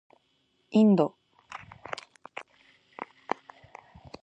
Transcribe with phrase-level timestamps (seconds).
[0.71, 1.15] インド